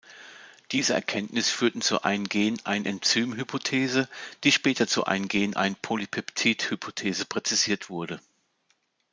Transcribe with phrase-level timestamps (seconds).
[0.71, 4.09] Diese Erkenntnisse führten zur „Ein-Gen-ein-Enzym-Hypothese“,
[4.43, 8.19] die später zur „Ein-Gen-ein-Polypeptid-Hypothese“ präzisiert wurde.